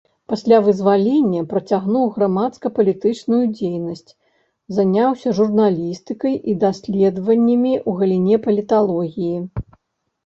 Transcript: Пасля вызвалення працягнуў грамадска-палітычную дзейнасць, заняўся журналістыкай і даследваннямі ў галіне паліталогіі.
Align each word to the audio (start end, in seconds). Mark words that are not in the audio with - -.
Пасля 0.31 0.57
вызвалення 0.67 1.41
працягнуў 1.51 2.05
грамадска-палітычную 2.15 3.43
дзейнасць, 3.57 4.11
заняўся 4.79 5.29
журналістыкай 5.41 6.35
і 6.53 6.59
даследваннямі 6.67 7.73
ў 7.89 7.99
галіне 8.01 8.35
паліталогіі. 8.47 9.37